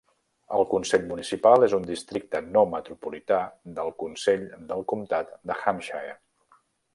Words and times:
El 0.59 0.63
consell 0.69 1.03
municipal 1.09 1.65
és 1.67 1.75
un 1.79 1.85
districte 1.89 2.41
no 2.55 2.63
metropolità 2.71 3.37
del 3.81 3.93
consell 4.05 4.47
del 4.73 4.83
comtat 4.95 5.31
de 5.53 5.59
Hampshire. 5.61 6.19